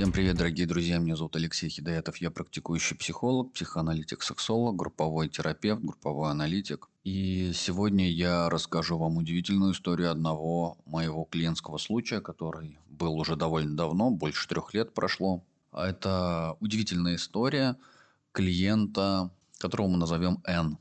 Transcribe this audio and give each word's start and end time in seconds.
Всем 0.00 0.12
привет, 0.12 0.38
дорогие 0.38 0.66
друзья, 0.66 0.96
меня 0.96 1.14
зовут 1.14 1.36
Алексей 1.36 1.68
Хидаятов, 1.68 2.16
я 2.22 2.30
практикующий 2.30 2.96
психолог, 2.96 3.52
психоаналитик, 3.52 4.22
сексолог, 4.22 4.74
групповой 4.74 5.28
терапевт, 5.28 5.82
групповой 5.82 6.30
аналитик. 6.30 6.88
И 7.04 7.52
сегодня 7.54 8.10
я 8.10 8.48
расскажу 8.48 8.96
вам 8.96 9.18
удивительную 9.18 9.74
историю 9.74 10.10
одного 10.10 10.78
моего 10.86 11.24
клиентского 11.24 11.76
случая, 11.76 12.22
который 12.22 12.78
был 12.88 13.12
уже 13.18 13.36
довольно 13.36 13.76
давно, 13.76 14.10
больше 14.10 14.48
трех 14.48 14.72
лет 14.72 14.94
прошло. 14.94 15.44
Это 15.70 16.56
удивительная 16.60 17.16
история 17.16 17.76
клиента, 18.32 19.30
которого 19.58 19.88
мы 19.88 19.98
назовем 19.98 20.40
Н. 20.46 20.78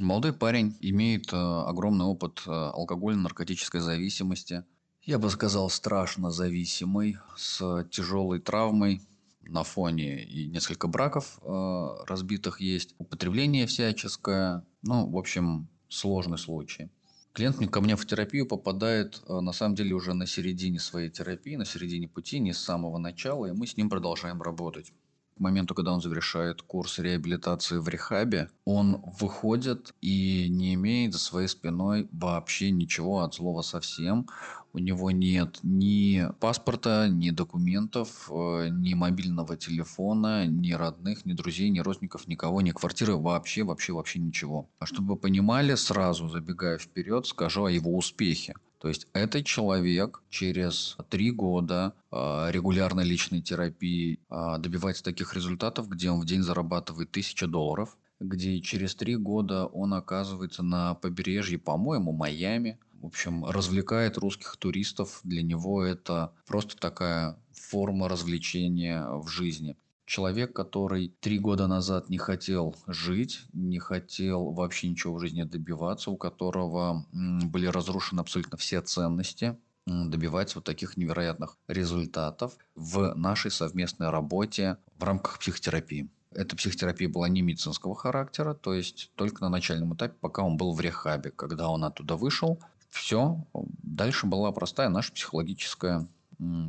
Молодой 0.00 0.32
парень 0.32 0.76
имеет 0.80 1.32
э, 1.32 1.36
огромный 1.36 2.06
опыт 2.06 2.42
э, 2.48 2.50
алкогольно-наркотической 2.50 3.78
зависимости– 3.78 4.64
я 5.10 5.18
бы 5.18 5.28
сказал, 5.28 5.68
страшно 5.70 6.30
зависимый, 6.30 7.16
с 7.36 7.84
тяжелой 7.90 8.38
травмой 8.38 9.02
на 9.42 9.64
фоне 9.64 10.22
и 10.22 10.46
несколько 10.46 10.86
браков 10.86 11.40
э, 11.42 11.88
разбитых 12.06 12.60
есть, 12.60 12.94
употребление 12.98 13.66
всяческое, 13.66 14.64
ну, 14.82 15.10
в 15.10 15.16
общем, 15.16 15.68
сложный 15.88 16.38
случай. 16.38 16.90
Клиент 17.32 17.56
ко 17.70 17.80
мне 17.80 17.96
в 17.96 18.06
терапию 18.06 18.46
попадает 18.46 19.20
э, 19.26 19.40
на 19.40 19.50
самом 19.52 19.74
деле 19.74 19.94
уже 19.94 20.14
на 20.14 20.26
середине 20.26 20.78
своей 20.78 21.10
терапии, 21.10 21.56
на 21.56 21.64
середине 21.64 22.06
пути, 22.06 22.38
не 22.38 22.52
с 22.52 22.60
самого 22.60 22.98
начала, 22.98 23.46
и 23.46 23.52
мы 23.52 23.66
с 23.66 23.76
ним 23.76 23.90
продолжаем 23.90 24.40
работать 24.40 24.92
моменту, 25.40 25.74
когда 25.74 25.92
он 25.92 26.00
завершает 26.00 26.62
курс 26.62 26.98
реабилитации 26.98 27.78
в 27.78 27.88
рехабе, 27.88 28.50
он 28.64 29.02
выходит 29.20 29.94
и 30.00 30.48
не 30.48 30.74
имеет 30.74 31.12
за 31.12 31.18
своей 31.18 31.48
спиной 31.48 32.08
вообще 32.12 32.70
ничего 32.70 33.20
от 33.20 33.34
слова 33.34 33.62
совсем. 33.62 34.26
У 34.72 34.78
него 34.78 35.10
нет 35.10 35.58
ни 35.64 36.28
паспорта, 36.38 37.08
ни 37.08 37.30
документов, 37.30 38.30
э, 38.30 38.68
ни 38.70 38.94
мобильного 38.94 39.56
телефона, 39.56 40.46
ни 40.46 40.70
родных, 40.72 41.26
ни 41.26 41.32
друзей, 41.32 41.70
ни 41.70 41.80
родственников, 41.80 42.28
никого, 42.28 42.60
ни 42.60 42.70
квартиры, 42.70 43.16
вообще, 43.16 43.64
вообще, 43.64 43.92
вообще 43.92 44.20
ничего. 44.20 44.68
А 44.78 44.86
чтобы 44.86 45.14
вы 45.14 45.16
понимали, 45.16 45.74
сразу 45.74 46.28
забегая 46.28 46.78
вперед, 46.78 47.26
скажу 47.26 47.64
о 47.64 47.70
его 47.70 47.96
успехе. 47.96 48.54
То 48.80 48.88
есть 48.88 49.08
этот 49.12 49.44
человек 49.44 50.22
через 50.30 50.96
три 51.10 51.30
года 51.30 51.92
э, 52.10 52.48
регулярной 52.50 53.04
личной 53.04 53.42
терапии 53.42 54.18
э, 54.30 54.56
добивается 54.58 55.04
таких 55.04 55.34
результатов, 55.34 55.88
где 55.90 56.10
он 56.10 56.20
в 56.20 56.24
день 56.24 56.42
зарабатывает 56.42 57.10
тысячу 57.10 57.46
долларов, 57.46 57.98
где 58.20 58.58
через 58.60 58.94
три 58.94 59.16
года 59.16 59.66
он 59.66 59.92
оказывается 59.92 60.62
на 60.62 60.94
побережье, 60.94 61.58
по-моему, 61.58 62.12
Майами. 62.12 62.78
В 62.94 63.06
общем, 63.06 63.44
развлекает 63.44 64.16
русских 64.16 64.56
туристов. 64.56 65.20
Для 65.24 65.42
него 65.42 65.82
это 65.84 66.32
просто 66.46 66.76
такая 66.78 67.38
форма 67.52 68.08
развлечения 68.08 69.06
в 69.06 69.28
жизни 69.28 69.76
человек, 70.10 70.52
который 70.52 71.14
три 71.20 71.38
года 71.38 71.68
назад 71.68 72.10
не 72.10 72.18
хотел 72.18 72.74
жить, 72.88 73.42
не 73.52 73.78
хотел 73.78 74.50
вообще 74.50 74.88
ничего 74.88 75.14
в 75.14 75.20
жизни 75.20 75.44
добиваться, 75.44 76.10
у 76.10 76.16
которого 76.16 77.06
были 77.12 77.66
разрушены 77.66 78.18
абсолютно 78.18 78.58
все 78.58 78.80
ценности, 78.80 79.56
добивается 79.86 80.58
вот 80.58 80.64
таких 80.64 80.96
невероятных 80.96 81.56
результатов 81.68 82.56
в 82.74 83.14
нашей 83.14 83.52
совместной 83.52 84.10
работе 84.10 84.78
в 84.98 85.04
рамках 85.04 85.38
психотерапии. 85.38 86.08
Эта 86.32 86.56
психотерапия 86.56 87.08
была 87.08 87.28
не 87.28 87.42
медицинского 87.42 87.94
характера, 87.94 88.54
то 88.54 88.74
есть 88.74 89.12
только 89.14 89.42
на 89.42 89.48
начальном 89.48 89.94
этапе, 89.94 90.16
пока 90.20 90.42
он 90.42 90.56
был 90.56 90.72
в 90.72 90.80
рехабе. 90.80 91.30
Когда 91.30 91.68
он 91.68 91.84
оттуда 91.84 92.16
вышел, 92.16 92.58
все, 92.88 93.44
дальше 93.54 94.26
была 94.26 94.50
простая 94.50 94.88
наша 94.88 95.12
психологическая 95.12 96.08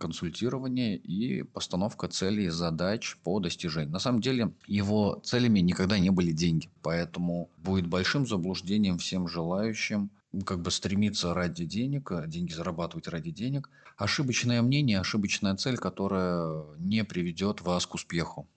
консультирование 0.00 0.96
и 0.96 1.42
постановка 1.42 2.08
целей 2.08 2.46
и 2.46 2.50
задач 2.50 3.16
по 3.22 3.40
достижению. 3.40 3.92
На 3.92 3.98
самом 3.98 4.20
деле 4.20 4.52
его 4.66 5.20
целями 5.24 5.60
никогда 5.60 5.98
не 5.98 6.10
были 6.10 6.32
деньги, 6.32 6.70
поэтому 6.82 7.50
будет 7.58 7.86
большим 7.86 8.26
заблуждением 8.26 8.98
всем 8.98 9.28
желающим 9.28 10.10
как 10.44 10.60
бы 10.60 10.70
стремиться 10.70 11.34
ради 11.34 11.64
денег, 11.64 12.12
а 12.12 12.26
деньги 12.26 12.52
зарабатывать 12.52 13.08
ради 13.08 13.30
денег. 13.30 13.70
Ошибочное 13.96 14.62
мнение, 14.62 15.00
ошибочная 15.00 15.56
цель, 15.56 15.76
которая 15.76 16.64
не 16.78 17.04
приведет 17.04 17.62
вас 17.62 17.86
к 17.86 17.94
успеху. 17.94 18.48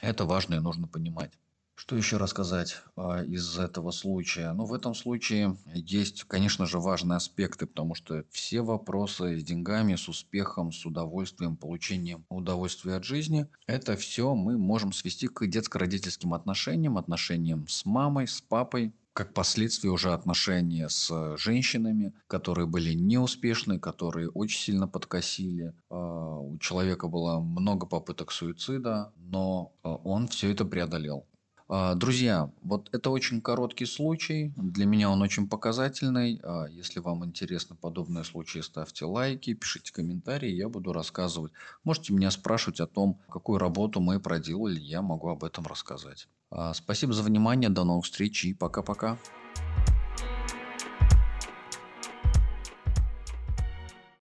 Это 0.00 0.24
важно 0.24 0.54
и 0.54 0.60
нужно 0.60 0.86
понимать. 0.86 1.32
Что 1.80 1.94
еще 1.94 2.16
рассказать 2.16 2.82
а, 2.96 3.22
из 3.22 3.56
этого 3.56 3.92
случая? 3.92 4.52
Ну, 4.52 4.64
в 4.64 4.74
этом 4.74 4.96
случае 4.96 5.56
есть, 5.72 6.24
конечно 6.24 6.66
же, 6.66 6.80
важные 6.80 7.18
аспекты, 7.18 7.66
потому 7.66 7.94
что 7.94 8.24
все 8.30 8.62
вопросы 8.62 9.38
с 9.38 9.44
деньгами, 9.44 9.94
с 9.94 10.08
успехом, 10.08 10.72
с 10.72 10.84
удовольствием, 10.84 11.56
получением 11.56 12.24
удовольствия 12.30 12.96
от 12.96 13.04
жизни, 13.04 13.46
это 13.68 13.96
все 13.96 14.34
мы 14.34 14.58
можем 14.58 14.92
свести 14.92 15.28
к 15.28 15.46
детско-родительским 15.46 16.34
отношениям, 16.34 16.98
отношениям 16.98 17.68
с 17.68 17.84
мамой, 17.84 18.26
с 18.26 18.40
папой, 18.40 18.92
как 19.12 19.32
последствие 19.32 19.92
уже 19.92 20.12
отношения 20.12 20.88
с 20.88 21.36
женщинами, 21.36 22.12
которые 22.26 22.66
были 22.66 22.92
неуспешны, 22.92 23.78
которые 23.78 24.30
очень 24.30 24.58
сильно 24.58 24.88
подкосили. 24.88 25.74
А, 25.90 26.40
у 26.40 26.58
человека 26.58 27.06
было 27.06 27.38
много 27.38 27.86
попыток 27.86 28.32
суицида, 28.32 29.12
но 29.16 29.72
а, 29.84 29.94
он 29.94 30.26
все 30.26 30.50
это 30.50 30.64
преодолел. 30.64 31.24
А, 31.68 31.94
друзья, 31.94 32.50
вот 32.62 32.88
это 32.92 33.10
очень 33.10 33.42
короткий 33.42 33.84
случай. 33.84 34.52
Для 34.56 34.86
меня 34.86 35.10
он 35.10 35.20
очень 35.20 35.48
показательный. 35.48 36.40
А, 36.42 36.66
если 36.66 37.00
вам 37.00 37.24
интересны 37.26 37.76
подобные 37.76 38.24
случаи, 38.24 38.60
ставьте 38.60 39.04
лайки, 39.04 39.52
пишите 39.52 39.92
комментарии, 39.92 40.50
я 40.50 40.70
буду 40.70 40.94
рассказывать. 40.94 41.52
Можете 41.84 42.14
меня 42.14 42.30
спрашивать 42.30 42.80
о 42.80 42.86
том, 42.86 43.20
какую 43.30 43.58
работу 43.58 44.00
мы 44.00 44.18
проделали, 44.18 44.80
я 44.80 45.02
могу 45.02 45.28
об 45.28 45.44
этом 45.44 45.66
рассказать. 45.66 46.26
А, 46.50 46.72
спасибо 46.72 47.12
за 47.12 47.22
внимание, 47.22 47.68
до 47.68 47.84
новых 47.84 48.06
встреч 48.06 48.46
и 48.46 48.54
пока-пока. 48.54 49.18